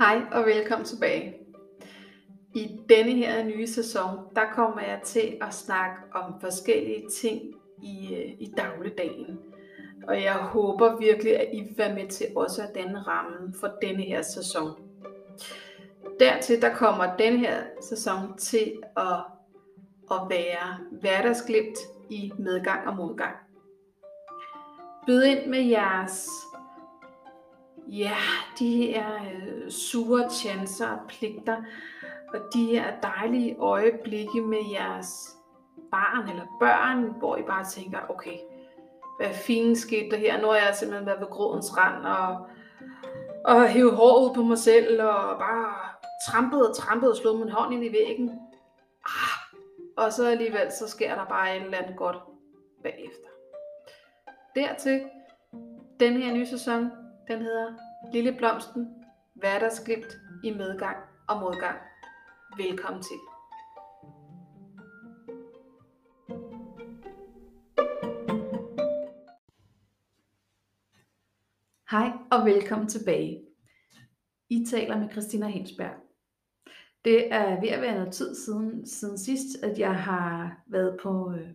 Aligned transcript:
Hej 0.00 0.22
og 0.32 0.46
velkommen 0.46 0.86
tilbage. 0.86 1.34
I 2.54 2.80
denne 2.88 3.12
her 3.12 3.44
nye 3.44 3.66
sæson, 3.66 4.18
der 4.36 4.44
kommer 4.54 4.80
jeg 4.80 5.00
til 5.04 5.38
at 5.40 5.54
snakke 5.54 5.96
om 6.12 6.40
forskellige 6.40 7.08
ting 7.08 7.40
i, 7.82 8.14
øh, 8.14 8.32
i 8.38 8.52
dagligdagen. 8.56 9.38
Og 10.08 10.22
jeg 10.22 10.34
håber 10.34 10.96
virkelig, 10.96 11.40
at 11.40 11.48
I 11.52 11.60
vil 11.60 11.78
være 11.78 11.94
med 11.94 12.08
til 12.08 12.26
også 12.36 12.62
at 12.62 12.74
danne 12.74 12.98
rammen 12.98 13.54
for 13.60 13.72
denne 13.82 14.02
her 14.02 14.22
sæson. 14.22 14.70
Dertil 16.20 16.62
der 16.62 16.74
kommer 16.74 17.16
denne 17.16 17.38
her 17.38 17.62
sæson 17.80 18.38
til 18.38 18.72
at, 18.96 19.24
at 20.10 20.20
være 20.30 20.78
hverdagsglimt 21.00 21.78
i 22.10 22.32
medgang 22.38 22.88
og 22.88 22.96
modgang. 22.96 23.36
Byd 25.06 25.22
ind 25.22 25.46
med 25.46 25.60
jeres 25.60 26.28
ja, 27.90 28.16
de 28.58 28.86
her 28.86 29.14
øh, 29.14 29.70
sure 29.70 30.30
chancer 30.30 30.88
og 30.88 30.98
pligter, 31.08 31.56
og 32.34 32.40
de 32.54 32.66
her 32.66 33.00
dejlige 33.00 33.56
øjeblikke 33.56 34.40
med 34.40 34.58
jeres 34.72 35.36
barn 35.90 36.28
eller 36.28 36.56
børn, 36.60 37.14
hvor 37.18 37.36
I 37.36 37.42
bare 37.42 37.64
tænker, 37.64 37.98
okay, 38.08 38.38
hvad 39.20 39.34
fint 39.34 39.78
skete 39.78 40.10
der 40.10 40.16
her? 40.16 40.40
Nu 40.40 40.46
har 40.46 40.54
jeg 40.54 40.74
simpelthen 40.74 41.06
været 41.06 41.20
ved 41.20 41.26
grådens 41.26 41.76
rand 41.76 42.06
og, 42.06 42.46
og 43.44 43.68
hævet 43.68 43.92
hår 43.92 44.28
ud 44.28 44.34
på 44.34 44.42
mig 44.42 44.58
selv 44.58 45.02
og 45.02 45.38
bare 45.38 45.74
trampet 46.28 46.68
og 46.68 46.76
trampet 46.76 47.10
og 47.10 47.16
slået 47.16 47.38
min 47.38 47.48
hånd 47.48 47.74
ind 47.74 47.84
i 47.84 47.92
væggen. 47.92 48.40
Ah, 49.06 49.56
og 49.96 50.12
så 50.12 50.26
alligevel, 50.26 50.72
så 50.72 50.88
sker 50.88 51.14
der 51.14 51.24
bare 51.24 51.56
et 51.56 51.62
eller 51.62 51.78
andet 51.78 51.96
godt 51.96 52.16
bagefter. 52.82 53.28
Dertil, 54.54 55.02
den 56.00 56.22
her 56.22 56.34
nye 56.34 56.46
sæson, 56.46 56.90
den 57.30 57.42
hedder 57.42 57.74
Lille 58.12 58.32
Blomsten, 58.32 58.86
hverdagsglimt 59.34 60.20
i 60.44 60.50
medgang 60.50 60.96
og 61.28 61.40
modgang. 61.40 61.78
Velkommen 62.56 63.02
til. 63.02 63.16
Hej 71.90 72.10
og 72.30 72.46
velkommen 72.46 72.88
tilbage. 72.88 73.46
I 74.48 74.64
taler 74.70 74.98
med 74.98 75.10
Christina 75.10 75.46
Hensberg. 75.46 75.94
Det 77.04 77.32
er 77.32 77.60
ved 77.60 77.68
at 77.68 77.82
være 77.82 77.94
noget 77.94 78.12
tid 78.12 78.34
siden, 78.34 78.86
siden 78.86 79.18
sidst, 79.18 79.62
at 79.62 79.78
jeg 79.78 80.02
har 80.02 80.62
været 80.66 80.98
på, 81.02 81.32
øh, 81.32 81.48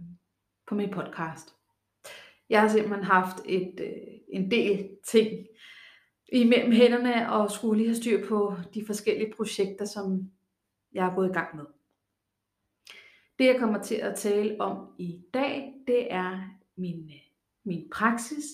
på 0.67 0.75
min 0.75 0.92
podcast. 0.92 1.55
Jeg 2.49 2.61
har 2.61 2.67
simpelthen 2.67 3.03
haft 3.03 3.38
et, 3.45 3.80
øh, 3.80 4.19
en 4.30 4.52
del 4.52 4.89
ting 5.08 5.47
imellem 6.31 6.71
hænderne 6.71 7.31
og 7.31 7.51
skulle 7.51 7.77
lige 7.77 7.89
have 7.89 7.95
styr 7.95 8.27
på 8.27 8.55
de 8.73 8.85
forskellige 8.85 9.33
projekter, 9.37 9.85
som 9.85 10.31
jeg 10.93 11.07
er 11.07 11.15
gået 11.15 11.29
i 11.29 11.33
gang 11.33 11.55
med. 11.55 11.65
Det 13.39 13.45
jeg 13.45 13.59
kommer 13.59 13.83
til 13.83 13.95
at 13.95 14.15
tale 14.15 14.61
om 14.61 14.87
i 14.97 15.21
dag, 15.33 15.73
det 15.87 16.13
er 16.13 16.49
min, 16.75 17.11
min 17.63 17.89
praksis, 17.91 18.45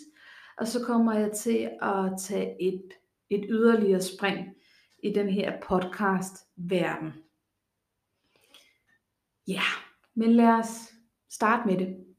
og 0.57 0.67
så 0.67 0.85
kommer 0.85 1.13
jeg 1.13 1.31
til 1.31 1.69
at 1.81 2.13
tage 2.19 2.61
et, 2.61 2.93
et 3.29 3.45
yderligere 3.49 4.01
spring 4.01 4.55
i 5.03 5.13
den 5.13 5.29
her 5.29 5.61
podcast 5.61 6.35
verden. 6.55 7.13
Ja, 9.47 9.63
men 10.13 10.33
lad 10.33 10.53
os 10.53 10.93
starte 11.29 11.67
med 11.67 11.77
det. 11.77 12.10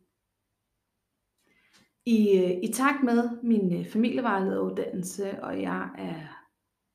I, 2.06 2.39
øh, 2.39 2.50
I 2.62 2.72
takt 2.72 3.03
med 3.03 3.42
min 3.42 3.81
øh, 3.81 3.89
familievejlederuddannelse, 3.89 5.45
og 5.45 5.62
jeg 5.62 5.91
er 5.98 6.14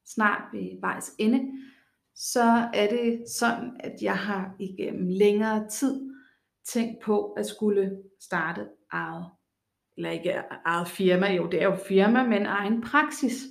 snart 0.06 0.42
ved 0.54 0.82
vejs 0.82 1.16
ende, 1.20 1.52
så 2.16 2.70
er 2.74 2.90
det 2.90 3.30
sådan, 3.30 3.78
at 3.80 4.02
jeg 4.02 4.18
har 4.18 4.56
igennem 4.60 5.08
længere 5.08 5.70
tid 5.70 6.14
tænkt 6.66 7.04
på 7.04 7.32
at 7.32 7.46
skulle 7.46 7.98
starte 8.22 8.68
eget, 8.92 9.26
eller 9.98 10.10
ikke 10.10 10.34
eget 10.66 10.88
firma, 10.88 11.34
jo 11.34 11.48
det 11.48 11.62
er 11.62 11.66
jo 11.66 11.76
firma, 11.76 12.24
men 12.24 12.46
egen 12.46 12.82
praksis. 12.82 13.44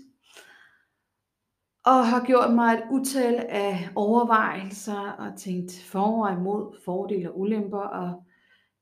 Og 1.84 2.06
har 2.06 2.24
gjort 2.26 2.54
mig 2.54 2.74
et 2.74 2.84
utal 2.90 3.46
af 3.48 3.88
overvejelser 3.94 5.10
og 5.10 5.38
tænkt 5.38 5.72
for 5.84 6.26
og 6.26 6.32
imod 6.32 6.76
fordele 6.84 7.30
og 7.30 7.40
ulemper, 7.40 7.78
og 7.78 8.24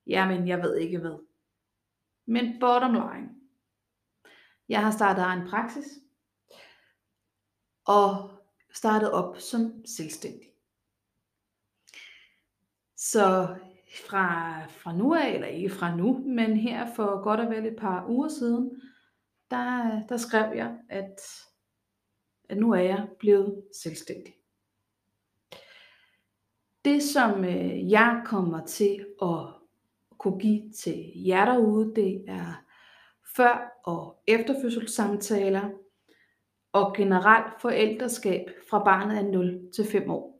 jamen 0.07 0.49
jeg 0.49 0.63
ved 0.63 0.77
ikke 0.77 0.99
hvad. 0.99 1.34
Men 2.27 2.61
bottom 2.61 2.93
line. 2.93 3.29
Jeg 4.69 4.85
har 4.85 4.91
startet 4.91 5.23
egen 5.23 5.49
praksis. 5.49 5.87
Og 7.87 8.31
startet 8.73 9.13
op 9.13 9.39
som 9.39 9.87
selvstændig. 9.87 10.49
Så 12.97 13.57
fra, 14.09 14.61
fra 14.67 14.97
nu 14.97 15.15
af, 15.15 15.29
eller 15.29 15.47
ikke 15.47 15.71
fra 15.71 15.97
nu, 15.97 16.19
men 16.19 16.57
her 16.57 16.95
for 16.95 17.23
godt 17.23 17.41
og 17.41 17.51
vel 17.51 17.67
et 17.67 17.77
par 17.77 18.09
uger 18.09 18.29
siden, 18.29 18.83
der, 19.51 20.01
der 20.07 20.17
skrev 20.17 20.57
jeg, 20.57 20.79
at, 20.89 21.21
at 22.49 22.57
nu 22.57 22.73
er 22.73 22.81
jeg 22.81 23.09
blevet 23.19 23.65
selvstændig. 23.83 24.35
Det, 26.85 27.03
som 27.03 27.45
øh, 27.45 27.91
jeg 27.91 28.23
kommer 28.27 28.67
til 28.67 29.07
at 29.23 29.64
kunne 30.19 30.39
give 30.39 30.73
til 30.73 31.13
jer 31.27 31.45
derude, 31.45 31.93
det 31.97 32.25
er 32.29 32.63
før- 33.37 33.81
og 33.85 34.23
efterfødselssamtaler 34.27 35.71
og 36.73 36.95
generelt 36.97 37.61
forældreskab 37.61 38.51
fra 38.71 38.85
barnet 38.85 39.17
af 39.17 39.25
0 39.25 39.61
til 39.77 39.85
5 39.85 40.11
år. 40.11 40.35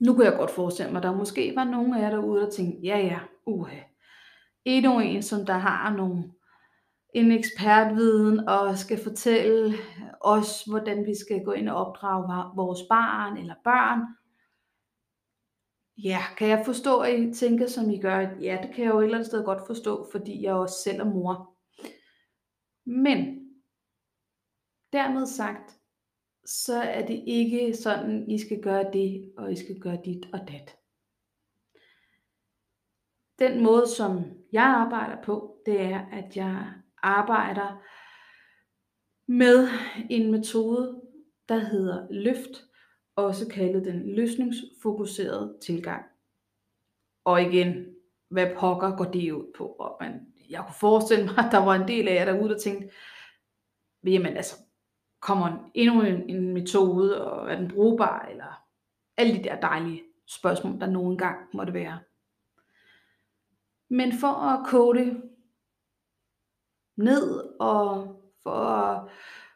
Nu 0.00 0.14
kan 0.14 0.24
jeg 0.24 0.36
godt 0.36 0.50
forestille 0.50 0.92
mig, 0.92 0.98
at 0.98 1.02
der 1.02 1.16
måske 1.16 1.52
var 1.56 1.64
nogen 1.64 1.94
af 1.94 2.00
jer 2.00 2.10
derude, 2.10 2.40
der 2.40 2.50
tænkte, 2.50 2.80
ja 2.82 2.98
ja, 2.98 3.18
uha. 3.46 3.78
Endnu 4.64 5.00
en, 5.00 5.22
som 5.22 5.46
der 5.46 5.58
har 5.58 5.96
nogle, 5.96 6.32
en 7.14 7.32
ekspertviden 7.32 8.48
og 8.48 8.78
skal 8.78 9.02
fortælle 9.02 9.74
os, 10.20 10.64
hvordan 10.64 11.06
vi 11.06 11.14
skal 11.14 11.44
gå 11.44 11.52
ind 11.52 11.68
og 11.68 11.86
opdrage 11.86 12.56
vores 12.56 12.80
barn 12.88 13.36
eller 13.36 13.54
børn, 13.64 14.00
Ja, 16.04 16.20
kan 16.38 16.48
jeg 16.48 16.62
forstå, 16.66 17.00
at 17.00 17.20
I 17.20 17.34
tænker, 17.34 17.66
som 17.66 17.90
I 17.90 18.00
gør? 18.00 18.18
Ja, 18.18 18.58
det 18.62 18.74
kan 18.74 18.84
jeg 18.84 18.90
jo 18.90 18.98
et 18.98 19.04
eller 19.04 19.16
andet 19.16 19.26
sted 19.26 19.44
godt 19.44 19.66
forstå, 19.66 20.08
fordi 20.12 20.42
jeg 20.42 20.54
også 20.54 20.74
selv 20.84 21.00
er 21.00 21.04
mor. 21.04 21.56
Men 22.86 23.50
dermed 24.92 25.26
sagt, 25.26 25.80
så 26.44 26.74
er 26.74 27.06
det 27.06 27.24
ikke 27.26 27.74
sådan, 27.76 28.30
I 28.30 28.38
skal 28.38 28.62
gøre 28.62 28.92
det, 28.92 29.32
og 29.36 29.52
I 29.52 29.56
skal 29.56 29.80
gøre 29.80 30.00
dit 30.04 30.26
og 30.32 30.38
dat. 30.38 30.76
Den 33.38 33.62
måde, 33.62 33.88
som 33.88 34.24
jeg 34.52 34.64
arbejder 34.64 35.22
på, 35.22 35.62
det 35.66 35.80
er, 35.80 36.06
at 36.06 36.36
jeg 36.36 36.72
arbejder 37.02 37.82
med 39.26 39.68
en 40.10 40.30
metode, 40.30 41.02
der 41.48 41.58
hedder 41.58 42.06
løft, 42.10 42.69
også 43.20 43.48
kaldet 43.48 43.84
den 43.84 44.14
løsningsfokuserede 44.14 45.56
tilgang. 45.62 46.04
Og 47.24 47.42
igen, 47.42 47.86
hvad 48.28 48.46
pokker 48.56 48.96
går 48.96 49.04
det 49.04 49.32
ud 49.32 49.52
på? 49.56 49.66
Og 49.66 49.96
man, 50.00 50.26
jeg 50.50 50.62
kunne 50.64 50.74
forestille 50.80 51.24
mig, 51.24 51.38
at 51.38 51.52
der 51.52 51.64
var 51.64 51.74
en 51.74 51.88
del 51.88 52.08
af 52.08 52.14
jer 52.14 52.24
derude, 52.24 52.48
der 52.48 52.58
tænkte, 52.58 52.90
jamen 54.04 54.36
altså, 54.36 54.56
kommer 55.20 55.70
endnu 55.74 56.02
en, 56.02 56.30
en 56.30 56.52
metode, 56.52 57.30
og 57.30 57.52
er 57.52 57.56
den 57.56 57.70
brugbar, 57.70 58.28
eller 58.30 58.64
alle 59.16 59.38
de 59.38 59.44
der 59.44 59.60
dejlige 59.60 60.02
spørgsmål, 60.26 60.80
der 60.80 60.86
nogle 60.86 61.18
gang 61.18 61.36
måtte 61.54 61.74
være. 61.74 62.00
Men 63.88 64.12
for 64.12 64.26
at 64.26 64.66
kode 64.66 64.98
det 64.98 65.22
ned, 66.96 67.58
og 67.60 68.16
for 68.42 68.50
at 68.50 69.08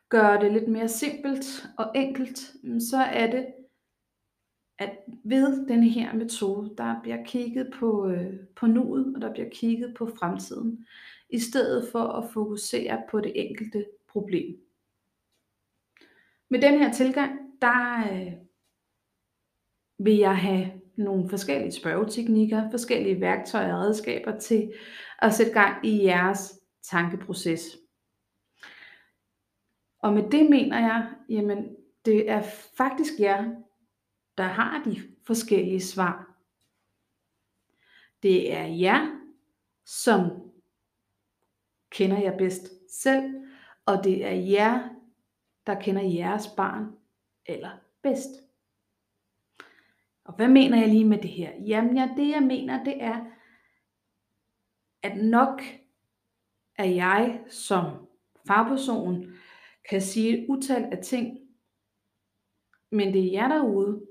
gøre 0.09 0.41
det 0.41 0.53
lidt 0.53 0.69
mere 0.69 0.88
simpelt 0.88 1.67
og 1.79 1.93
enkelt, 1.94 2.38
så 2.91 2.97
er 2.97 3.31
det, 3.31 3.47
at 4.79 4.99
ved 5.25 5.67
den 5.67 5.82
her 5.82 6.15
metode, 6.15 6.75
der 6.79 7.00
bliver 7.03 7.25
kigget 7.25 7.73
på, 7.79 8.09
øh, 8.09 8.35
på 8.56 8.67
nuet, 8.67 9.15
og 9.17 9.23
der 9.23 9.32
bliver 9.32 9.49
kigget 9.53 9.94
på 9.94 10.06
fremtiden, 10.06 10.87
i 11.29 11.38
stedet 11.38 11.88
for 11.93 11.99
at 11.99 12.31
fokusere 12.32 13.03
på 13.11 13.21
det 13.21 13.32
enkelte 13.35 13.87
problem. 14.09 14.61
Med 16.50 16.61
den 16.61 16.79
her 16.79 16.93
tilgang, 16.93 17.32
der 17.62 18.12
øh, 18.12 18.32
vil 19.99 20.17
jeg 20.17 20.37
have 20.37 20.71
nogle 20.97 21.29
forskellige 21.29 21.73
spørgeteknikker, 21.73 22.71
forskellige 22.71 23.21
værktøjer 23.21 23.75
og 23.75 23.81
redskaber 23.81 24.38
til 24.38 24.73
at 25.19 25.35
sætte 25.35 25.53
gang 25.53 25.87
i 25.87 26.05
jeres 26.05 26.61
tankeproces. 26.82 27.79
Og 29.99 30.12
med 30.12 30.31
det 30.31 30.50
mener 30.50 30.79
jeg, 30.79 31.11
jamen 31.29 31.76
det 32.05 32.31
er 32.31 32.43
faktisk 32.76 33.12
jer, 33.21 33.50
der 34.39 34.45
har 34.45 34.85
de 34.85 34.97
forskellige 35.27 35.81
svar. 35.81 36.35
Det 38.23 38.53
er 38.53 38.65
jer, 38.65 39.21
som 39.85 40.53
kender 41.91 42.21
jer 42.21 42.39
bedst 42.39 42.93
selv, 43.03 43.35
og 43.87 44.05
det 44.05 44.25
er 44.25 44.35
jer, 44.35 44.89
der 45.67 45.81
kender 45.81 46.03
jeres 46.03 46.49
barn 46.57 46.97
eller 47.47 47.71
bedst. 48.03 48.31
Og 50.25 50.37
hvad 50.37 50.49
mener 50.49 50.81
jeg 50.81 50.89
lige 50.89 51.05
med 51.05 51.19
det 51.19 51.31
her? 51.31 51.53
Jamen, 51.67 51.97
ja, 51.97 52.15
det 52.17 52.29
jeg 52.29 52.43
mener, 52.43 52.85
det 52.85 53.03
er, 53.03 53.25
at 55.03 55.17
nok 55.17 55.63
er 56.79 56.85
jeg 56.85 57.45
som 57.49 58.09
fagperson 58.47 59.33
kan 59.91 60.03
sige 60.03 60.39
et 60.39 60.47
utal 60.49 60.85
af 60.93 60.99
ting, 61.05 61.39
men 62.91 63.13
det 63.13 63.27
er 63.27 63.33
jer 63.33 63.49
derude, 63.49 64.07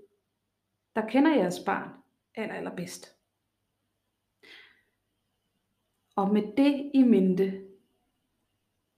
der 0.96 1.08
kender 1.08 1.36
jeres 1.36 1.60
barn 1.66 1.90
aller, 2.36 2.56
allerbedst. 2.56 3.16
Og 6.16 6.34
med 6.34 6.42
det 6.58 6.92
i 6.94 7.04
mente, 7.04 7.62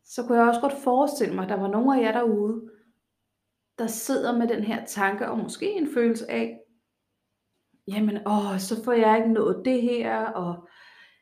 så 0.05 0.23
kunne 0.27 0.37
jeg 0.39 0.47
også 0.47 0.61
godt 0.61 0.83
forestille 0.83 1.35
mig, 1.35 1.43
at 1.43 1.49
der 1.49 1.59
var 1.59 1.67
nogle 1.67 1.97
af 1.97 2.01
jer 2.01 2.11
derude, 2.11 2.71
der 3.77 3.87
sidder 3.87 4.37
med 4.37 4.47
den 4.47 4.63
her 4.63 4.85
tanke, 4.85 5.29
og 5.29 5.37
måske 5.37 5.71
en 5.71 5.93
følelse 5.93 6.31
af, 6.31 6.59
jamen, 7.87 8.27
åh, 8.27 8.59
så 8.59 8.83
får 8.83 8.91
jeg 8.91 9.17
ikke 9.17 9.33
nået 9.33 9.61
det 9.65 9.81
her, 9.81 10.25
og 10.25 10.67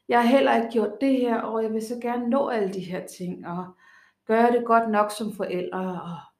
jeg 0.07 0.21
har 0.21 0.27
heller 0.27 0.55
ikke 0.55 0.71
gjort 0.71 1.01
det 1.01 1.17
her, 1.17 1.41
og 1.41 1.63
jeg 1.63 1.73
vil 1.73 1.87
så 1.87 1.99
gerne 2.01 2.29
nå 2.29 2.47
alle 2.47 2.73
de 2.73 2.79
her 2.79 3.07
ting, 3.07 3.47
og 3.47 3.77
gøre 4.25 4.51
det 4.51 4.65
godt 4.65 4.89
nok 4.89 5.11
som 5.11 5.33
forældre, 5.33 6.01
og 6.01 6.32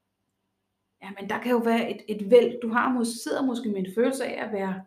jamen, 1.03 1.29
der 1.29 1.39
kan 1.41 1.51
jo 1.51 1.57
være 1.57 1.91
et, 1.91 2.01
et 2.07 2.31
væld, 2.31 2.61
du 2.61 2.69
har 2.69 2.89
måske, 2.89 3.13
sidder 3.23 3.41
måske 3.41 3.69
med 3.69 3.79
en 3.79 3.93
følelse 3.95 4.25
af 4.25 4.45
at 4.45 4.53
være 4.53 4.83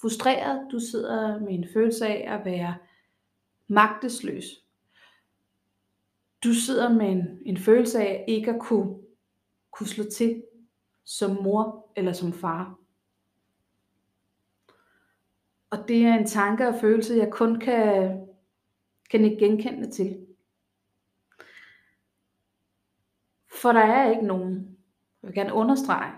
frustreret, 0.00 0.68
du 0.72 0.80
sidder 0.80 1.40
med 1.40 1.54
en 1.54 1.66
følelse 1.72 2.06
af 2.06 2.34
at 2.34 2.44
være 2.44 2.76
magtesløs. 3.68 4.44
Du 6.44 6.52
sidder 6.52 6.88
med 6.88 7.06
en, 7.06 7.38
en 7.46 7.56
følelse 7.56 8.00
af 8.00 8.24
ikke 8.28 8.50
at 8.50 8.60
kunne, 8.60 8.98
kunne 9.70 9.86
slå 9.86 10.04
til 10.04 10.42
som 11.04 11.42
mor 11.42 11.92
eller 11.96 12.12
som 12.12 12.32
far. 12.32 12.78
Og 15.70 15.88
det 15.88 16.02
er 16.06 16.14
en 16.14 16.26
tanke 16.26 16.68
og 16.68 16.74
følelse, 16.80 17.14
jeg 17.14 17.30
kun 17.32 17.60
kan, 17.60 18.20
kan 19.10 19.24
ikke 19.24 19.46
genkende 19.46 19.90
til. 19.90 20.26
For 23.60 23.72
der 23.72 23.80
er 23.80 24.10
ikke 24.10 24.26
nogen, 24.26 24.79
jeg 25.22 25.28
vil 25.28 25.34
gerne 25.34 25.52
understrege, 25.52 26.12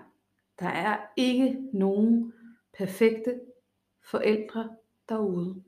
der 0.59 0.69
er 0.69 1.13
ikke 1.17 1.69
nogen 1.73 2.33
perfekte 2.73 3.41
forældre 4.01 4.77
derude. 5.09 5.63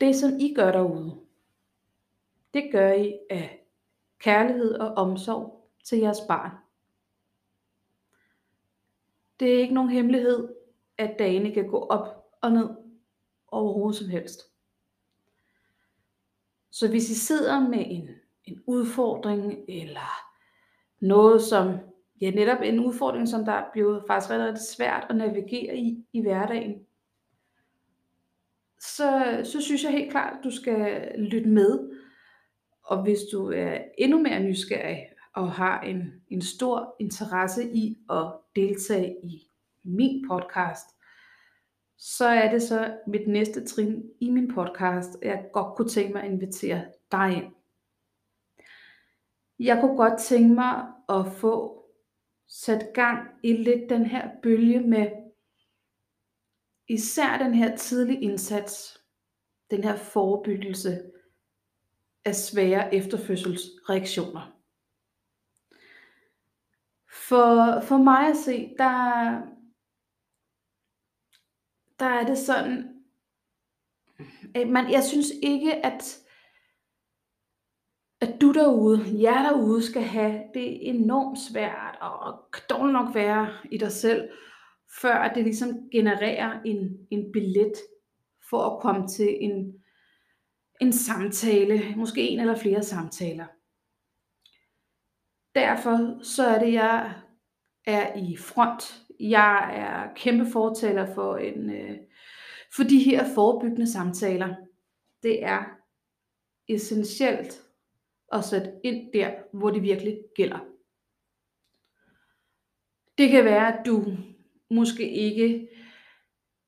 Det 0.00 0.16
som 0.16 0.30
I 0.40 0.54
gør 0.54 0.72
derude, 0.72 1.20
det 2.54 2.72
gør 2.72 2.92
I 2.92 3.18
af 3.30 3.66
kærlighed 4.18 4.74
og 4.74 4.94
omsorg 4.94 5.70
til 5.84 5.98
jeres 5.98 6.20
barn. 6.28 6.50
Det 9.40 9.54
er 9.54 9.58
ikke 9.58 9.74
nogen 9.74 9.90
hemmelighed, 9.90 10.54
at 10.98 11.18
dagene 11.18 11.54
kan 11.54 11.68
gå 11.68 11.78
op 11.78 12.30
og 12.40 12.52
ned 12.52 12.68
overhovedet 13.48 13.98
som 13.98 14.08
helst. 14.08 14.40
Så 16.70 16.88
hvis 16.88 17.10
I 17.10 17.14
sidder 17.14 17.68
med 17.68 17.84
en, 17.86 18.08
en 18.44 18.62
udfordring, 18.66 19.58
eller 19.68 20.12
noget 21.00 21.42
som, 21.42 21.78
ja 22.20 22.30
netop 22.30 22.58
en 22.62 22.80
udfordring, 22.80 23.28
som 23.28 23.44
der 23.44 23.52
er 23.52 23.64
blevet 23.72 24.04
faktisk 24.06 24.30
ret, 24.30 24.46
rigtig 24.48 24.66
svært 24.76 25.06
at 25.10 25.16
navigere 25.16 25.76
i 25.76 26.04
i 26.12 26.20
hverdagen, 26.20 26.86
så, 28.80 29.40
så 29.44 29.60
synes 29.60 29.84
jeg 29.84 29.92
helt 29.92 30.10
klart, 30.10 30.32
at 30.38 30.44
du 30.44 30.50
skal 30.50 31.12
lytte 31.18 31.48
med. 31.48 31.90
Og 32.84 33.02
hvis 33.02 33.18
du 33.32 33.52
er 33.52 33.78
endnu 33.98 34.18
mere 34.18 34.42
nysgerrig 34.42 35.06
og 35.34 35.52
har 35.52 35.80
en, 35.80 36.12
en 36.28 36.42
stor 36.42 36.96
interesse 37.00 37.72
i 37.72 37.98
at 38.10 38.32
deltage 38.56 39.16
i 39.22 39.42
min 39.84 40.28
podcast, 40.28 40.86
så 41.98 42.26
er 42.26 42.50
det 42.50 42.62
så 42.62 42.96
mit 43.06 43.28
næste 43.28 43.64
trin 43.64 44.02
i 44.20 44.30
min 44.30 44.54
podcast, 44.54 45.18
at 45.22 45.28
jeg 45.28 45.44
godt 45.52 45.76
kunne 45.76 45.88
tænke 45.88 46.12
mig 46.12 46.22
at 46.22 46.30
invitere 46.30 46.84
dig 47.12 47.32
ind. 47.36 47.52
Jeg 49.62 49.80
kunne 49.80 49.96
godt 49.96 50.20
tænke 50.20 50.54
mig 50.54 50.92
at 51.08 51.32
få 51.32 51.84
sat 52.48 52.92
gang 52.94 53.28
i 53.42 53.52
lidt 53.52 53.90
den 53.90 54.06
her 54.06 54.30
bølge 54.42 54.80
med 54.80 55.10
især 56.88 57.38
den 57.38 57.54
her 57.54 57.76
tidlige 57.76 58.20
indsats, 58.20 59.02
den 59.70 59.84
her 59.84 59.96
forebyggelse 59.96 61.12
af 62.24 62.34
svære 62.34 62.94
efterfødselsreaktioner. 62.94 64.52
For, 67.28 67.80
for 67.80 67.96
mig 67.96 68.28
at 68.28 68.36
se, 68.36 68.74
der, 68.78 69.40
der 71.98 72.06
er 72.06 72.26
det 72.26 72.38
sådan, 72.38 73.04
at 74.54 74.68
man, 74.68 74.92
jeg 74.92 75.04
synes 75.04 75.30
ikke, 75.42 75.86
at, 75.86 76.21
at 78.22 78.40
du 78.40 78.52
derude, 78.52 79.22
jer 79.22 79.42
derude, 79.42 79.82
skal 79.82 80.02
have 80.02 80.42
det 80.54 80.88
enormt 80.88 81.38
svært 81.38 81.98
og 82.00 82.44
dårligt 82.70 82.92
nok 82.92 83.14
være 83.14 83.48
i 83.72 83.78
dig 83.78 83.92
selv, 83.92 84.28
før 85.00 85.14
at 85.14 85.34
det 85.34 85.44
ligesom 85.44 85.90
genererer 85.92 86.60
en, 86.64 87.06
en 87.10 87.32
billet 87.32 87.72
for 88.50 88.58
at 88.58 88.82
komme 88.82 89.08
til 89.08 89.36
en, 89.40 89.74
en 90.80 90.92
samtale, 90.92 91.94
måske 91.96 92.28
en 92.28 92.40
eller 92.40 92.56
flere 92.56 92.82
samtaler. 92.82 93.46
Derfor 95.54 96.24
så 96.24 96.46
er 96.46 96.58
det, 96.58 96.72
jeg 96.72 97.14
er 97.86 98.16
i 98.16 98.36
front. 98.36 99.02
Jeg 99.20 99.74
er 99.76 100.14
kæmpe 100.16 100.50
fortaler 100.50 101.14
for, 101.14 101.36
en, 101.36 101.70
øh, 101.70 101.96
for 102.76 102.82
de 102.82 102.98
her 102.98 103.34
forebyggende 103.34 103.92
samtaler. 103.92 104.54
Det 105.22 105.44
er 105.44 105.64
essentielt 106.68 107.62
og 108.32 108.44
sætte 108.44 108.72
ind 108.84 109.12
der, 109.12 109.30
hvor 109.52 109.70
det 109.70 109.82
virkelig 109.82 110.18
gælder. 110.34 110.58
Det 113.18 113.30
kan 113.30 113.44
være, 113.44 113.78
at 113.78 113.86
du 113.86 114.04
måske 114.70 115.10
ikke 115.10 115.68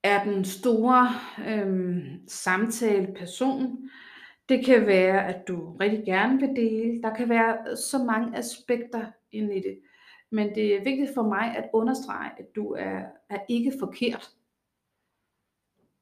er 0.02 0.24
den 0.24 0.44
store 0.44 1.08
øhm, 1.48 2.28
samtaleperson. 2.28 3.90
Det 4.48 4.64
kan 4.64 4.86
være, 4.86 5.26
at 5.26 5.48
du 5.48 5.76
rigtig 5.80 6.04
gerne 6.04 6.40
vil 6.40 6.56
dele. 6.56 7.02
Der 7.02 7.14
kan 7.14 7.28
være 7.28 7.76
så 7.76 7.98
mange 7.98 8.38
aspekter 8.38 9.06
ind 9.32 9.52
i 9.52 9.60
det. 9.60 9.80
Men 10.30 10.54
det 10.54 10.74
er 10.74 10.84
vigtigt 10.84 11.10
for 11.14 11.22
mig 11.22 11.56
at 11.56 11.70
understrege, 11.72 12.30
at 12.38 12.46
du 12.56 12.72
er, 12.72 13.00
er 13.30 13.38
ikke 13.48 13.72
forkert. 13.80 14.30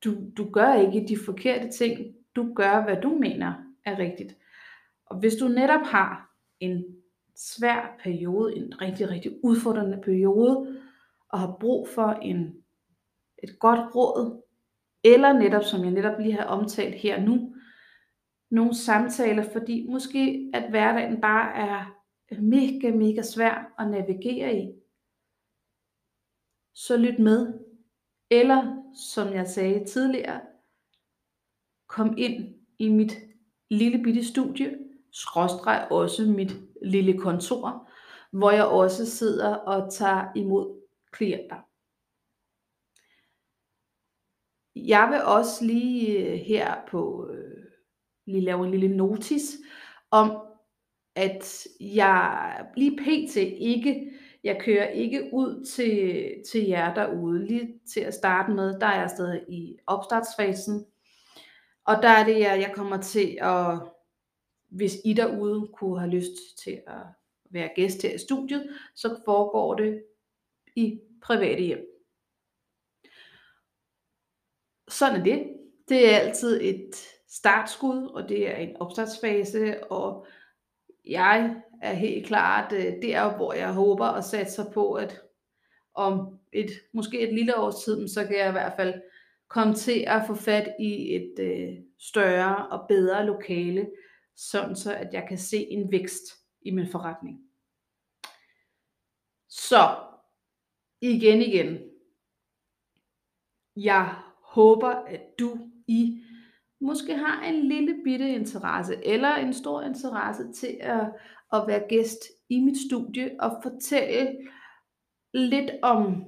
Du, 0.05 0.15
du 0.37 0.51
gør 0.51 0.75
ikke 0.75 1.09
de 1.09 1.17
forkerte 1.25 1.71
ting. 1.71 2.15
Du 2.37 2.55
gør, 2.55 2.85
hvad 2.85 2.97
du 3.03 3.09
mener 3.09 3.55
er 3.85 3.99
rigtigt. 3.99 4.37
Og 5.13 5.19
hvis 5.19 5.35
du 5.35 5.49
netop 5.49 5.81
har 5.81 6.37
en 6.61 6.85
svær 7.37 7.97
periode, 8.03 8.57
en 8.57 8.81
rigtig, 8.81 9.11
rigtig 9.11 9.45
udfordrende 9.45 10.01
periode, 10.05 10.81
og 11.29 11.41
har 11.41 11.57
brug 11.61 11.89
for 11.89 12.11
en, 12.11 12.65
et 13.43 13.59
godt 13.59 13.95
råd, 13.95 14.43
eller 15.05 15.33
netop, 15.33 15.65
som 15.65 15.85
jeg 15.85 15.91
netop 15.91 16.21
lige 16.21 16.33
har 16.33 16.45
omtalt 16.45 16.95
her 16.95 17.21
nu, 17.21 17.55
nogle 18.51 18.75
samtaler, 18.75 19.43
fordi 19.53 19.87
måske 19.91 20.51
at 20.55 20.71
hverdagen 20.71 21.21
bare 21.21 21.55
er 21.57 21.85
mega, 22.41 22.97
mega 22.97 23.23
svær 23.23 23.75
at 23.79 23.91
navigere 23.91 24.59
i, 24.59 24.73
så 26.75 26.97
lyt 26.97 27.19
med. 27.19 27.59
Eller, 28.31 28.83
som 29.13 29.35
jeg 29.35 29.49
sagde 29.49 29.85
tidligere, 29.85 30.41
kom 31.87 32.15
ind 32.19 32.55
i 32.79 32.89
mit 32.89 33.13
lille 33.71 34.03
bitte 34.03 34.25
studie, 34.25 34.92
skråstreg 35.13 35.87
også 35.91 36.23
mit 36.23 36.57
lille 36.83 37.19
kontor, 37.19 37.89
hvor 38.33 38.51
jeg 38.51 38.67
også 38.67 39.11
sidder 39.11 39.55
og 39.55 39.93
tager 39.93 40.25
imod 40.37 40.81
klienter. 41.13 41.57
Jeg 44.77 45.09
vil 45.11 45.23
også 45.25 45.65
lige 45.65 46.19
øh, 46.19 46.39
her 46.39 46.75
på 46.89 47.29
øh, 47.33 47.65
lige 48.27 48.41
lave 48.41 48.65
en 48.65 48.71
lille 48.71 48.97
notis 48.97 49.57
om, 50.11 50.43
at 51.17 51.67
jeg 51.81 52.67
lige 52.77 52.97
pt. 52.97 53.37
ikke, 53.37 54.13
jeg 54.45 54.61
kører 54.61 54.89
ikke 54.89 55.31
ud 55.33 55.65
til, 55.65 56.27
til 56.51 56.69
jer 56.69 56.95
derude. 56.95 57.47
Lige 57.47 57.81
til 57.93 58.01
at 58.01 58.15
starte 58.15 58.53
med, 58.53 58.81
der 58.81 58.87
er 58.87 59.01
jeg 59.01 59.11
stadig 59.11 59.43
i 59.49 59.77
opstartsfasen. 59.87 60.87
Og 61.87 62.03
der 62.03 62.09
er 62.09 62.25
det, 62.25 62.41
jeg, 62.41 62.61
jeg 62.61 62.73
kommer 62.75 62.97
til 62.97 63.39
at, 63.41 63.81
hvis 64.73 64.99
I 65.05 65.13
derude 65.13 65.69
kunne 65.75 65.99
have 66.01 66.11
lyst 66.11 66.59
til 66.65 66.83
at 66.87 67.03
være 67.51 67.71
gæst 67.77 68.03
her 68.03 68.15
i 68.15 68.19
studiet, 68.19 68.71
så 68.95 69.21
foregår 69.25 69.75
det 69.75 70.05
i 70.77 71.01
private 71.23 71.63
hjem. 71.63 71.87
Sådan 74.89 75.21
er 75.21 75.25
det. 75.25 75.53
Det 75.89 76.15
er 76.15 76.19
altid 76.19 76.61
et 76.63 76.95
startskud, 77.29 78.07
og 78.07 78.29
det 78.29 78.49
er 78.49 78.57
en 78.57 78.77
opstartsfase, 78.77 79.93
og 79.93 80.27
jeg 81.05 81.63
er 81.83 81.93
helt 81.93 82.27
klart 82.27 82.73
øh, 82.73 83.03
der, 83.03 83.37
hvor 83.37 83.53
jeg 83.53 83.73
håber 83.73 84.07
og 84.07 84.25
satser 84.25 84.71
på, 84.71 84.93
at 84.93 85.21
om 85.95 86.39
et, 86.53 86.71
måske 86.93 87.21
et 87.21 87.35
lille 87.35 87.57
års 87.57 87.85
tid, 87.85 88.09
så 88.09 88.27
kan 88.27 88.39
jeg 88.39 88.49
i 88.49 88.53
hvert 88.53 88.73
fald 88.77 88.95
komme 89.49 89.75
til 89.75 90.05
at 90.07 90.23
få 90.27 90.35
fat 90.35 90.75
i 90.81 91.15
et 91.17 91.35
øh, 91.39 91.69
større 91.99 92.67
og 92.67 92.89
bedre 92.89 93.27
lokale, 93.27 93.87
sådan 94.37 94.77
så 94.77 94.95
at 94.95 95.09
jeg 95.13 95.27
kan 95.29 95.39
se 95.39 95.59
en 95.59 95.93
vækst 95.93 96.23
i 96.63 96.71
min 96.71 96.89
forretning. 96.89 97.41
Så 99.49 99.97
igen 101.01 101.43
igen. 101.43 101.79
Jeg 103.77 104.15
håber, 104.43 104.89
at 104.89 105.21
du 105.39 105.59
i 105.87 106.25
måske 106.81 107.17
har 107.17 107.43
en 107.43 107.69
lille 107.69 108.01
bitte 108.05 108.29
interesse 108.29 109.05
eller 109.05 109.35
en 109.35 109.55
stor 109.55 109.83
interesse 109.83 110.53
til 110.53 110.79
at, 110.81 111.13
at 111.53 111.65
være 111.67 111.89
gæst 111.89 112.19
i 112.49 112.61
mit 112.61 112.77
studie 112.91 113.37
og 113.41 113.61
fortælle 113.63 114.49
lidt 115.35 115.71
om, 115.83 116.25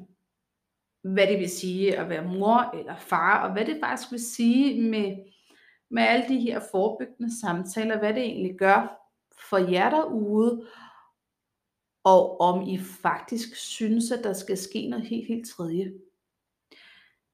hvad 1.02 1.26
det 1.26 1.38
vil 1.38 1.50
sige 1.50 1.98
at 1.98 2.08
være 2.08 2.28
mor 2.38 2.76
eller 2.78 2.96
far, 2.96 3.46
og 3.46 3.52
hvad 3.52 3.64
det 3.64 3.80
faktisk 3.80 4.12
vil 4.12 4.24
sige 4.24 4.82
med, 4.90 5.16
med 5.90 6.02
alle 6.02 6.28
de 6.28 6.40
her 6.40 6.60
forebyggende 6.70 7.40
samtaler, 7.40 7.98
hvad 7.98 8.14
det 8.14 8.22
egentlig 8.22 8.58
gør 8.58 9.10
for 9.50 9.58
jer 9.58 9.90
derude, 9.90 10.66
og 12.04 12.40
om 12.40 12.68
I 12.68 12.78
faktisk 12.78 13.56
synes, 13.56 14.10
at 14.10 14.24
der 14.24 14.32
skal 14.32 14.58
ske 14.58 14.88
noget 14.88 15.06
helt, 15.06 15.28
helt 15.28 15.48
tredje. 15.48 15.94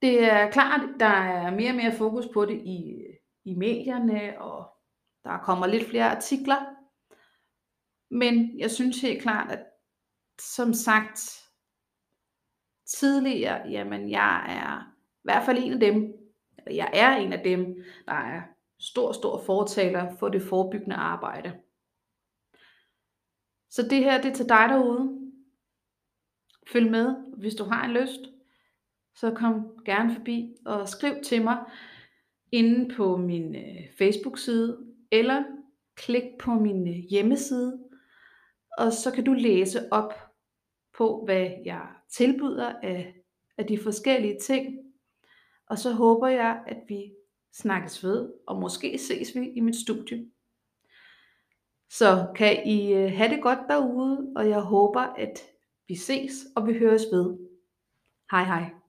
Det 0.01 0.23
er 0.23 0.51
klart, 0.51 0.81
der 0.99 1.05
er 1.05 1.51
mere 1.51 1.71
og 1.71 1.75
mere 1.75 1.95
fokus 1.97 2.27
på 2.33 2.45
det 2.45 2.61
i, 2.65 3.03
i 3.43 3.55
medierne, 3.55 4.41
og 4.41 4.69
der 5.23 5.37
kommer 5.37 5.67
lidt 5.67 5.89
flere 5.89 6.15
artikler. 6.15 6.75
Men 8.09 8.59
jeg 8.59 8.71
synes 8.71 9.01
helt 9.01 9.21
klart, 9.21 9.51
at 9.51 9.65
som 10.39 10.73
sagt 10.73 11.41
tidligere, 12.85 13.69
jamen 13.69 14.09
jeg 14.09 14.45
er 14.49 14.93
i 15.13 15.23
hvert 15.23 15.45
fald 15.45 15.63
en 15.63 15.73
af 15.73 15.79
dem, 15.79 16.13
jeg 16.67 16.89
er 16.93 17.15
en 17.15 17.33
af 17.33 17.43
dem, 17.43 17.83
der 18.05 18.13
er 18.13 18.41
stor, 18.79 19.11
stor 19.11 19.43
fortaler 19.45 20.15
for 20.19 20.29
det 20.29 20.41
forebyggende 20.41 20.95
arbejde. 20.95 21.53
Så 23.69 23.87
det 23.89 24.03
her, 24.03 24.21
det 24.21 24.31
er 24.31 24.35
til 24.35 24.49
dig 24.49 24.65
derude. 24.69 25.31
Følg 26.71 26.91
med, 26.91 27.15
hvis 27.37 27.55
du 27.55 27.63
har 27.63 27.85
en 27.85 27.91
lyst. 27.91 28.19
Så 29.15 29.31
kom 29.31 29.83
gerne 29.85 30.15
forbi 30.15 30.55
og 30.65 30.89
skriv 30.89 31.13
til 31.23 31.43
mig 31.43 31.57
inde 32.51 32.95
på 32.95 33.17
min 33.17 33.55
øh, 33.55 33.81
Facebook-side, 33.97 34.77
eller 35.11 35.43
klik 35.95 36.23
på 36.39 36.51
min 36.51 36.87
øh, 36.87 36.95
hjemmeside, 37.09 37.79
og 38.77 38.93
så 38.93 39.11
kan 39.11 39.23
du 39.23 39.33
læse 39.33 39.93
op 39.93 40.13
på, 40.97 41.25
hvad 41.25 41.49
jeg 41.65 41.87
tilbyder 42.09 42.73
af, 42.83 43.15
af 43.57 43.67
de 43.67 43.77
forskellige 43.77 44.39
ting. 44.39 44.77
Og 45.71 45.79
så 45.79 45.91
håber 45.91 46.27
jeg, 46.27 46.63
at 46.67 46.77
vi 46.87 47.13
snakkes 47.53 48.03
ved, 48.03 48.33
og 48.47 48.59
måske 48.59 48.97
ses 48.97 49.35
vi 49.35 49.49
i 49.49 49.59
mit 49.59 49.75
studie. 49.75 50.25
Så 51.89 52.31
kan 52.35 52.67
I 52.67 52.93
øh, 52.93 53.11
have 53.11 53.29
det 53.35 53.41
godt 53.41 53.59
derude, 53.69 54.33
og 54.35 54.49
jeg 54.49 54.61
håber, 54.61 55.01
at 55.01 55.39
vi 55.87 55.95
ses 55.95 56.31
og 56.55 56.67
vi 56.67 56.79
høres 56.79 57.01
ved. 57.11 57.37
Hej 58.31 58.43
hej. 58.43 58.80